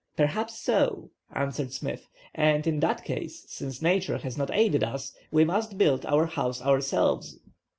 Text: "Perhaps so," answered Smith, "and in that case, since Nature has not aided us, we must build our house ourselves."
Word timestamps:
"Perhaps 0.17 0.57
so," 0.57 1.11
answered 1.31 1.71
Smith, 1.71 2.07
"and 2.33 2.65
in 2.65 2.79
that 2.79 3.03
case, 3.05 3.45
since 3.49 3.83
Nature 3.83 4.17
has 4.17 4.35
not 4.35 4.49
aided 4.51 4.83
us, 4.83 5.13
we 5.29 5.45
must 5.45 5.77
build 5.77 6.07
our 6.07 6.25
house 6.25 6.59
ourselves." 6.59 7.37